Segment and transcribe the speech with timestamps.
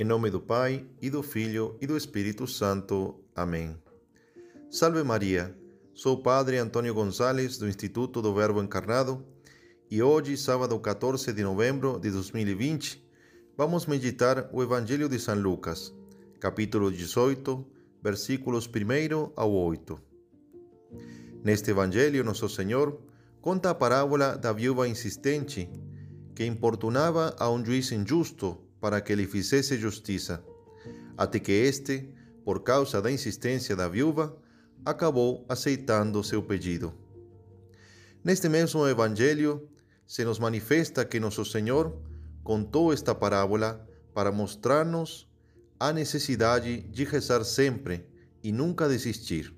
[0.00, 3.16] Em nome do Pai, e do Filho, e do Espírito Santo.
[3.34, 3.76] Amém.
[4.70, 5.58] Salve Maria,
[5.92, 9.26] sou o Padre Antônio Gonzalez, do Instituto do Verbo Encarnado,
[9.90, 13.04] e hoje, sábado 14 de novembro de 2020,
[13.56, 15.92] vamos meditar o Evangelho de São Lucas,
[16.38, 17.66] capítulo 18,
[18.00, 20.00] versículos 1 ao 8.
[21.42, 23.00] Neste Evangelho, Nosso Senhor
[23.40, 25.68] conta a parábola da viúva insistente
[26.36, 30.44] que importunava a um juiz injusto para que lhe fizesse justiça,
[31.16, 32.08] até que este,
[32.44, 34.36] por causa da insistência da viúva,
[34.84, 36.94] acabou aceitando seu pedido.
[38.24, 39.68] Neste mesmo Evangelho,
[40.06, 41.96] se nos manifesta que Nosso Senhor
[42.42, 45.28] contou esta parábola para mostrar-nos
[45.78, 48.06] a necessidade de rezar sempre
[48.42, 49.54] e nunca desistir.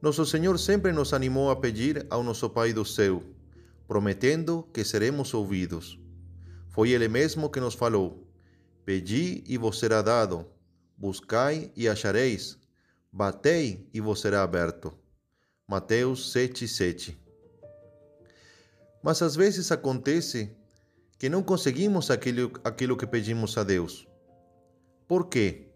[0.00, 3.22] Nosso Senhor sempre nos animou a pedir ao nosso Pai do céu,
[3.86, 6.00] prometendo que seremos ouvidos.
[6.70, 8.26] Foi Ele mesmo que nos falou:
[8.84, 10.46] Pedi e vos será dado,
[10.96, 12.58] buscai e achareis,
[13.12, 14.92] batei e vos será aberto.
[15.66, 17.20] Mateus 7, 7.
[19.02, 20.56] Mas às vezes acontece
[21.18, 24.06] que não conseguimos aquilo, aquilo que pedimos a Deus.
[25.06, 25.68] Por quê?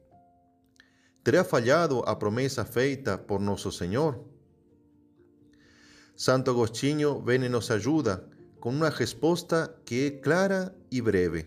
[1.22, 4.24] Terá falhado a promessa feita por nosso Senhor?
[6.16, 8.28] Santo Agostinho vem e nos ajuda
[8.64, 11.46] com uma resposta que é clara e breve.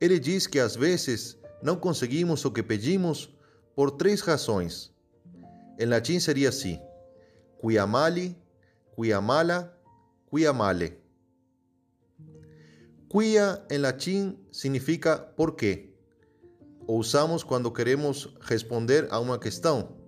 [0.00, 3.28] Ele diz que às vezes não conseguimos o que pedimos
[3.76, 4.90] por três razões.
[5.78, 6.80] Em latim seria assim:
[7.60, 8.34] quia mali,
[8.96, 9.78] quia mala,
[13.10, 15.90] quia em latim significa por quê.
[16.86, 19.98] O usamos quando queremos responder a uma questão.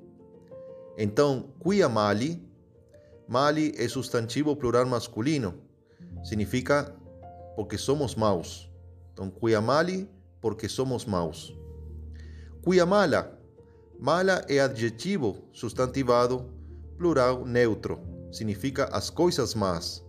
[0.96, 2.42] Então, quia mali,
[3.28, 5.65] mali é substantivo plural masculino
[6.26, 6.92] significa
[7.54, 8.68] porque somos maus.
[9.12, 10.10] Então, cuia mali,
[10.40, 11.56] porque somos maus.
[12.62, 13.38] Cuia mala,
[14.00, 16.50] mala é adjetivo substantivado,
[16.98, 18.00] plural neutro,
[18.32, 20.04] significa as coisas más.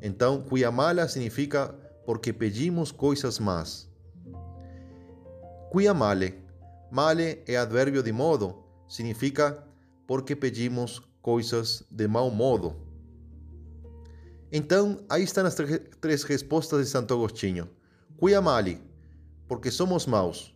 [0.00, 1.74] Então, cuia mala significa
[2.06, 3.90] porque pedimos coisas más.
[5.72, 6.44] Cuia male,
[6.92, 9.66] male é advérbio de modo, significa
[10.06, 12.89] porque pedimos coisas de mau modo.
[14.52, 15.56] Então, aí estão as
[16.00, 17.70] três respostas de Santo Agostinho.
[18.16, 18.80] Cuia mali,
[19.46, 20.54] porque somos maus.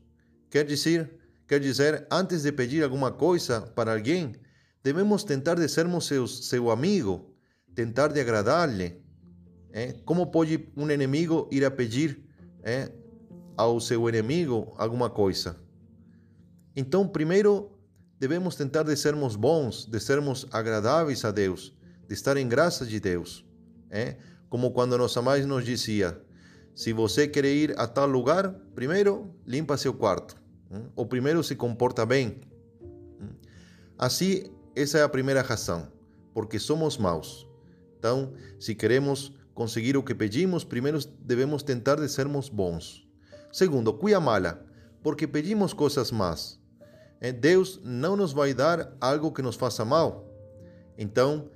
[0.50, 1.10] Quer dizer,
[1.47, 4.34] quer dizer, antes de pedir alguma coisa para alguém,
[4.82, 7.34] devemos tentar de sermos seu, seu amigo,
[7.75, 9.03] tentar de agradar-lhe.
[9.72, 9.93] É?
[10.05, 12.25] Como pode um inimigo ir a pedir
[12.62, 12.93] é,
[13.56, 15.56] ao seu inimigo alguma coisa?
[16.76, 17.71] Então, primeiro,
[18.19, 21.72] devemos tentar de sermos bons, de sermos agradáveis a Deus,
[22.09, 23.44] de estar em graça de Deus.
[23.94, 24.16] É?
[24.49, 26.21] Como quando nossa mãe nos dizia:
[26.75, 30.37] se você quer ir a tal lugar, primeiro limpa seu quarto,
[30.97, 32.41] ou primeiro se comporta bem.
[33.97, 35.87] Assim, essa é a primeira razão,
[36.34, 37.49] porque somos maus.
[37.97, 43.06] Então, se queremos conseguir o que pedimos, primeiro devemos tentar de sermos bons.
[43.53, 44.66] Segundo, cuia mala,
[45.05, 46.61] porque pedimos coisas más.
[47.41, 50.28] Deus não nos vai dar algo que nos faça mal.
[50.99, 51.49] Então,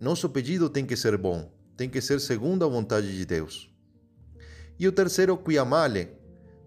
[0.00, 3.70] nosso pedido tem que ser bom tem que ser segundo a vontade de Deus.
[4.78, 6.08] E o terceiro, cuiamale,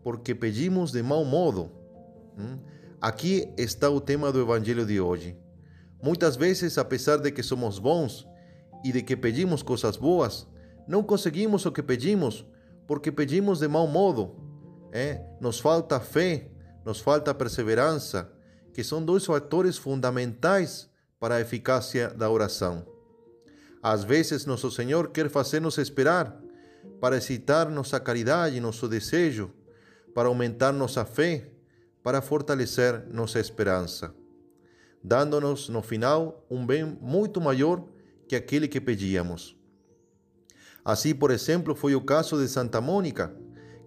[0.03, 1.71] porque pedimos de mau modo.
[2.37, 2.59] Hum?
[3.01, 5.37] Aqui está o tema do Evangelho de hoje.
[6.01, 8.27] Muitas vezes, apesar de que somos bons
[8.83, 10.47] e de que pedimos coisas boas,
[10.87, 12.45] não conseguimos o que pedimos
[12.87, 14.35] porque pedimos de mau modo.
[14.91, 15.25] É?
[15.41, 16.49] Nos falta fé,
[16.85, 18.31] nos falta perseverança,
[18.73, 20.89] que são dois fatores fundamentais
[21.19, 22.94] para a eficácia da oração.
[23.87, 26.41] Às vezes, nosso Senhor quer fazer-nos esperar
[26.99, 29.51] para excitar nossa caridade, nosso desejo,
[30.11, 31.51] para aumentar nossa fé,
[32.01, 34.11] para fortalecer nossa esperança,
[35.03, 37.87] dando-nos no final um bem muito maior
[38.27, 39.55] que aquele que pedíamos.
[40.83, 43.37] Assim, por exemplo, foi o caso de Santa Mônica,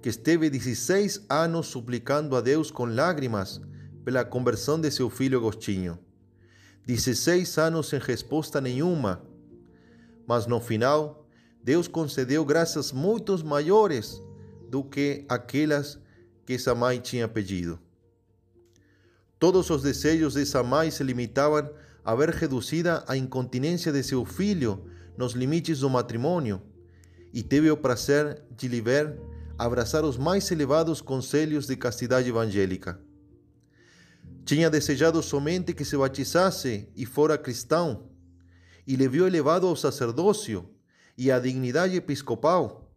[0.00, 3.60] que esteve 16 anos suplicando a Deus com lágrimas
[4.04, 5.98] pela conversão de seu filho Agostinho.
[6.86, 9.26] 16 anos sem resposta nenhuma
[10.28, 11.26] mas no final,
[11.64, 14.22] Deus concedeu graças muito maiores
[14.68, 15.98] do que aquelas
[16.44, 17.80] que essa mãe tinha pedido.
[19.38, 21.70] Todos os desejos dessa mãe se limitavam
[22.04, 24.84] a ver reduzida a incontinência de seu filho
[25.16, 26.60] nos limites do matrimônio
[27.32, 29.18] e teve o prazer de lhe ver
[29.56, 33.00] abraçar os mais elevados conselhos de castidade evangélica.
[34.44, 38.07] Tinha desejado somente que se batizasse e fora cristão,
[38.88, 40.66] e le viu elevado ao sacerdócio
[41.16, 42.90] e à dignidade episcopal.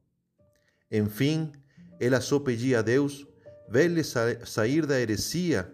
[0.90, 1.52] Enfim,
[2.00, 3.28] ela só pedia a Deus
[3.70, 5.70] vê-le sair da heresia,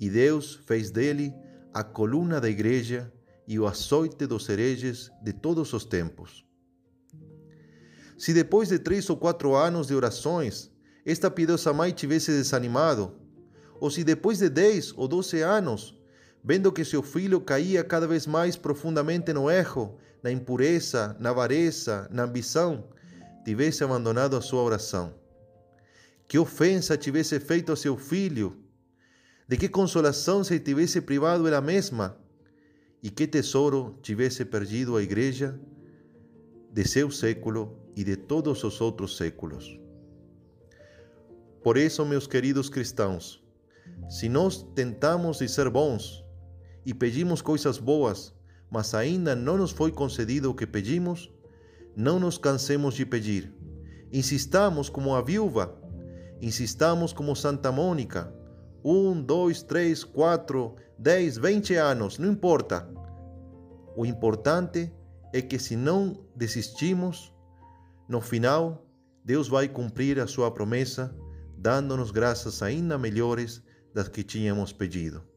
[0.00, 1.32] e Deus fez dele
[1.72, 3.12] a coluna da igreja
[3.46, 6.44] e o açoite dos hereges de todos os tempos.
[8.18, 10.72] Se depois de três ou quatro anos de orações,
[11.06, 13.16] esta piedosa mãe tivesse desanimado,
[13.78, 15.99] ou se depois de dez ou doze anos,
[16.42, 22.08] vendo que seu filho caía cada vez mais profundamente no erro, na impureza, na avareza,
[22.10, 22.84] na ambição,
[23.44, 25.14] tivesse abandonado a sua oração.
[26.26, 28.56] Que ofensa tivesse feito a seu filho,
[29.48, 32.16] de que consolação se tivesse privado ela mesma,
[33.02, 35.58] e que tesouro tivesse perdido a igreja
[36.72, 39.78] de seu século e de todos os outros séculos.
[41.62, 43.42] Por isso, meus queridos cristãos,
[44.08, 46.24] se nós tentamos de ser bons
[46.90, 48.34] e pedimos coisas boas,
[48.68, 51.32] mas ainda não nos foi concedido o que pedimos,
[51.96, 53.54] não nos cansemos de pedir.
[54.12, 55.80] Insistamos como a viúva,
[56.42, 58.34] insistamos como Santa Mônica,
[58.82, 62.92] um, dois, três, quatro, dez, vinte anos, não importa.
[63.96, 64.92] O importante
[65.32, 67.32] é que se não desistimos,
[68.08, 68.84] no final,
[69.24, 71.16] Deus vai cumprir a sua promessa,
[71.56, 73.62] dando-nos graças ainda melhores
[73.94, 75.29] das que tínhamos pedido.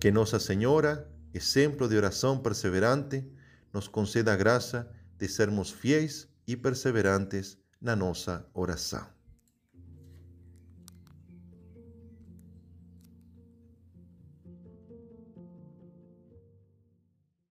[0.00, 3.26] Que Nossa Senhora, exemplo de oração perseverante,
[3.72, 9.17] nos conceda a graça de sermos fiéis e perseverantes na nossa oração.